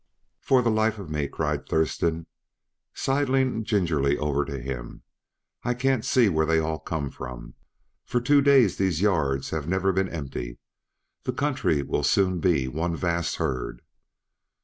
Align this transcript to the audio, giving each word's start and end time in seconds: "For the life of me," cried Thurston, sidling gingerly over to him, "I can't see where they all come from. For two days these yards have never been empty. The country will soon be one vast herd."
"For 0.39 0.63
the 0.63 0.71
life 0.71 0.97
of 0.97 1.11
me," 1.11 1.27
cried 1.27 1.67
Thurston, 1.69 2.25
sidling 2.91 3.63
gingerly 3.63 4.17
over 4.17 4.45
to 4.45 4.59
him, 4.59 5.03
"I 5.63 5.75
can't 5.75 6.03
see 6.03 6.27
where 6.27 6.47
they 6.47 6.57
all 6.57 6.79
come 6.79 7.11
from. 7.11 7.53
For 8.07 8.19
two 8.19 8.41
days 8.41 8.77
these 8.77 9.01
yards 9.01 9.51
have 9.51 9.67
never 9.67 9.93
been 9.93 10.09
empty. 10.09 10.57
The 11.25 11.33
country 11.33 11.83
will 11.83 12.01
soon 12.03 12.39
be 12.39 12.67
one 12.67 12.95
vast 12.95 13.35
herd." 13.35 13.83